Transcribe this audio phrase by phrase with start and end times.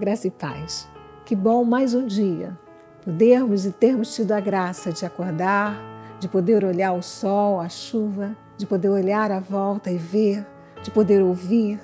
[0.00, 0.88] graça e paz.
[1.26, 2.58] Que bom mais um dia
[3.04, 5.78] podermos e termos tido a graça de acordar,
[6.18, 10.46] de poder olhar o sol, a chuva, de poder olhar à volta e ver,
[10.82, 11.78] de poder ouvir,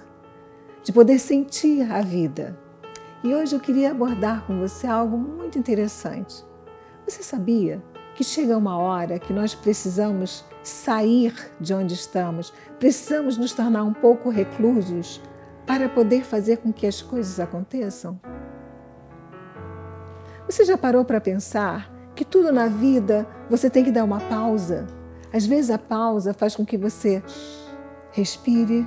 [0.82, 2.58] de poder sentir a vida.
[3.22, 6.42] E hoje eu queria abordar com você algo muito interessante.
[7.06, 7.82] Você sabia
[8.14, 13.92] que chega uma hora que nós precisamos sair de onde estamos, precisamos nos tornar um
[13.92, 15.20] pouco reclusos
[15.66, 18.18] para poder fazer com que as coisas aconteçam?
[20.48, 24.86] Você já parou para pensar que tudo na vida você tem que dar uma pausa?
[25.32, 27.22] Às vezes a pausa faz com que você
[28.12, 28.86] respire,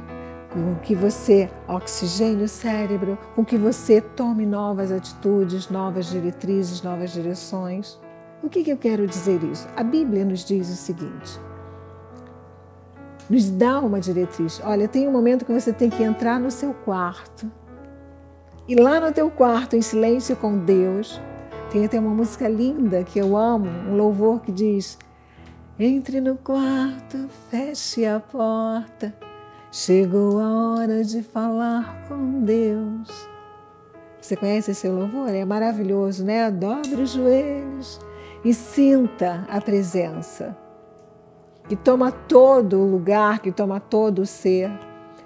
[0.51, 7.11] com que você oxigene o cérebro, com que você tome novas atitudes, novas diretrizes, novas
[7.11, 7.99] direções.
[8.41, 9.67] O que, que eu quero dizer isso?
[9.75, 11.39] A Bíblia nos diz o seguinte:
[13.29, 14.59] nos dá uma diretriz.
[14.63, 17.49] Olha, tem um momento que você tem que entrar no seu quarto.
[18.67, 21.21] E lá no teu quarto, em silêncio com Deus,
[21.71, 24.97] tem até uma música linda que eu amo, um louvor que diz:
[25.77, 29.13] Entre no quarto, feche a porta.
[29.71, 33.29] Chegou a hora de falar com Deus.
[34.19, 35.29] Você conhece esse louvor?
[35.29, 36.49] É maravilhoso, né?
[36.49, 37.99] Dobre os joelhos
[38.43, 40.57] e sinta a presença
[41.69, 44.71] que toma todo o lugar, que toma todo o ser.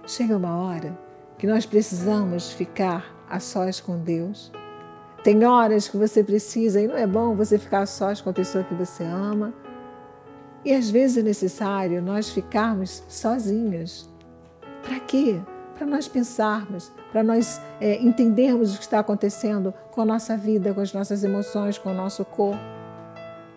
[0.05, 0.99] Chega uma hora
[1.38, 4.52] que nós precisamos ficar a sós com Deus.
[5.23, 8.33] Tem horas que você precisa, e não é bom você ficar a sós com a
[8.33, 9.53] pessoa que você ama.
[10.66, 14.09] E às vezes é necessário nós ficarmos sozinhos.
[14.81, 15.39] Para quê?
[15.77, 20.73] Para nós pensarmos, para nós é, entendermos o que está acontecendo com a nossa vida,
[20.73, 22.59] com as nossas emoções, com o nosso corpo.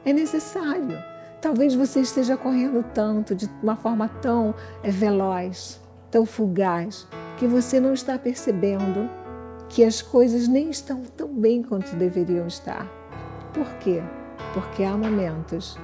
[0.04, 1.15] É necessário.
[1.46, 4.52] Talvez você esteja correndo tanto, de uma forma tão
[4.82, 5.80] é, veloz,
[6.10, 7.06] tão fugaz,
[7.38, 9.08] que você não está percebendo
[9.68, 12.84] que as coisas nem estão tão bem quanto deveriam estar.
[13.54, 14.02] Por quê?
[14.52, 15.78] Porque há momentos.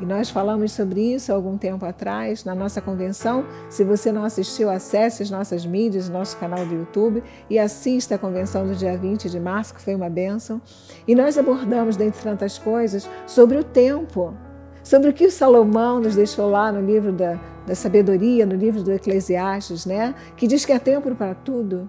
[0.00, 3.44] E nós falamos sobre isso há algum tempo atrás na nossa convenção.
[3.68, 8.18] Se você não assistiu, acesse as nossas mídias, nosso canal do YouTube e assista a
[8.18, 10.58] convenção do dia 20 de março, que foi uma bênção.
[11.06, 14.34] E nós abordamos, dentre tantas coisas, sobre o tempo
[14.82, 18.92] sobre o que Salomão nos deixou lá no livro da, da sabedoria, no livro do
[18.92, 20.14] Eclesiastes, né?
[20.36, 21.88] que diz que há tempo para tudo.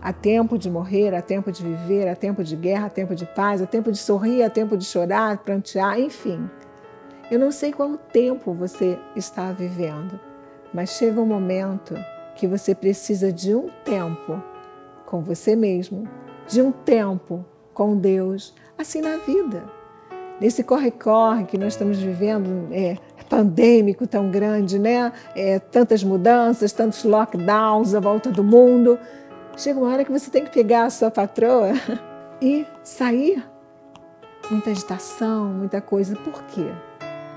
[0.00, 3.26] Há tempo de morrer, há tempo de viver, há tempo de guerra, há tempo de
[3.26, 6.48] paz, há tempo de sorrir, há tempo de chorar, prantear, enfim.
[7.30, 10.18] Eu não sei qual tempo você está vivendo,
[10.72, 11.96] mas chega um momento
[12.36, 14.40] que você precisa de um tempo
[15.04, 16.08] com você mesmo,
[16.46, 17.44] de um tempo
[17.74, 19.77] com Deus, assim na vida
[20.40, 22.96] nesse corre-corre que nós estamos vivendo, é,
[23.28, 25.12] pandêmico tão grande, né?
[25.34, 28.98] É, tantas mudanças, tantos lockdowns à volta do mundo.
[29.56, 31.72] Chega uma hora que você tem que pegar a sua patroa
[32.40, 33.44] e sair.
[34.50, 36.16] Muita agitação, muita coisa.
[36.16, 36.66] Por quê?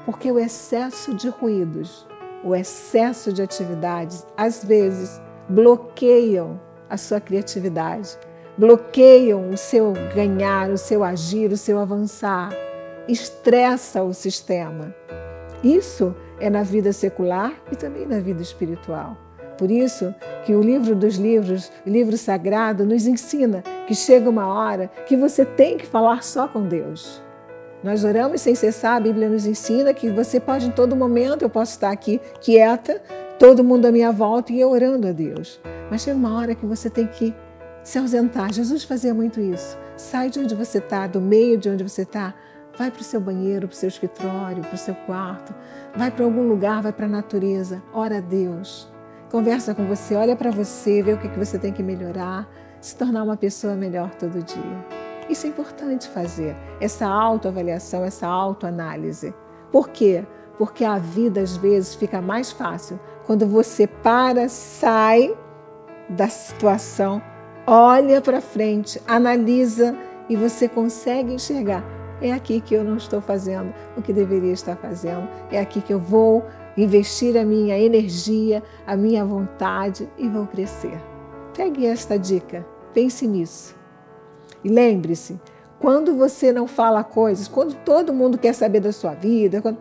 [0.06, 2.07] Porque o excesso de ruídos,
[2.44, 6.59] o excesso de atividades, às vezes bloqueiam
[6.90, 8.17] a sua criatividade,
[8.57, 12.51] bloqueiam o seu ganhar, o seu agir, o seu avançar
[13.11, 14.95] estressa o sistema.
[15.63, 19.16] Isso é na vida secular e também na vida espiritual.
[19.57, 20.13] Por isso
[20.44, 25.16] que o livro dos livros, o livro sagrado, nos ensina que chega uma hora que
[25.16, 27.22] você tem que falar só com Deus.
[27.83, 31.49] Nós oramos sem cessar, a Bíblia nos ensina que você pode em todo momento, eu
[31.49, 33.01] posso estar aqui quieta,
[33.38, 35.59] todo mundo à minha volta e eu orando a Deus.
[35.89, 37.33] Mas chega uma hora que você tem que
[37.83, 38.53] se ausentar.
[38.53, 39.78] Jesus fazia muito isso.
[39.97, 42.33] Sai de onde você está, do meio de onde você está,
[42.78, 45.54] Vai para o seu banheiro, para o seu escritório, para o seu quarto,
[45.96, 48.90] vai para algum lugar, vai para a natureza, ora a Deus.
[49.30, 52.50] Conversa com você, olha para você, vê o que você tem que melhorar,
[52.80, 54.86] se tornar uma pessoa melhor todo dia.
[55.30, 59.34] Isso é importante fazer, essa autoavaliação, essa autoanálise.
[59.72, 60.26] Por quê?
[60.58, 65.36] Porque a vida às vezes fica mais fácil quando você para, sai
[66.09, 67.22] da situação,
[67.66, 69.96] olha para frente, analisa
[70.28, 74.76] e você consegue enxergar é aqui que eu não estou fazendo o que deveria estar
[74.76, 75.28] fazendo.
[75.52, 76.46] É aqui que eu vou
[76.78, 80.97] investir a minha energia, a minha vontade e vou crescer.
[81.56, 83.76] Pegue esta dica, pense nisso.
[84.64, 85.40] E lembre-se,
[85.79, 89.79] quando você não fala coisas, quando todo mundo quer saber da sua vida, quando,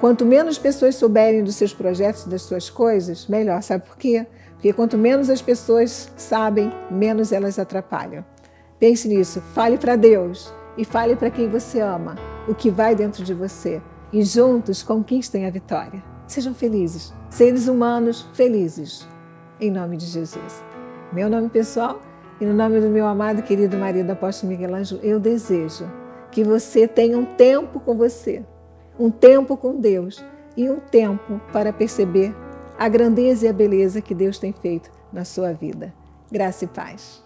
[0.00, 3.62] quanto menos pessoas souberem dos seus projetos, das suas coisas, melhor.
[3.62, 4.26] Sabe por quê?
[4.54, 8.24] Porque quanto menos as pessoas sabem, menos elas atrapalham.
[8.78, 12.16] Pense nisso, fale para Deus e fale para quem você ama
[12.48, 13.80] o que vai dentro de você
[14.12, 16.02] e juntos conquistem a vitória.
[16.26, 19.06] Sejam felizes, seres humanos felizes,
[19.60, 20.64] em nome de Jesus.
[21.12, 22.00] Meu nome pessoal
[22.38, 25.90] E no nome do meu amado e querido marido apóstolo Miguel Anjo, eu desejo
[26.30, 28.44] que você tenha um tempo com você,
[28.98, 30.22] um tempo com Deus
[30.54, 32.36] e um tempo para perceber
[32.78, 35.94] a grandeza e a beleza que Deus tem feito na sua vida.
[36.30, 37.25] Graça e paz.